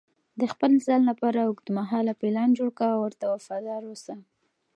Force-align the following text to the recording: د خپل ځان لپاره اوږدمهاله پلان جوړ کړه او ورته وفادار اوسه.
د 0.39 0.41
خپل 0.53 0.71
ځان 0.85 1.01
لپاره 1.09 1.39
اوږدمهاله 1.41 2.13
پلان 2.21 2.49
جوړ 2.57 2.69
کړه 2.77 2.91
او 2.95 3.01
ورته 3.05 3.25
وفادار 3.33 3.81
اوسه. 3.89 4.15